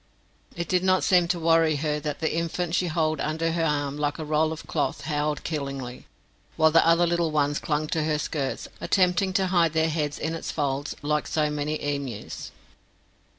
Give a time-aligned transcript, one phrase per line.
[0.55, 3.99] It did not seem to worry her that the infant she hold under her arm
[3.99, 6.07] like a roll of cloth howled killingly,
[6.57, 10.33] while the other little ones clung to her skirts, attempting to hide their heads in
[10.33, 12.49] its folds like so many emus.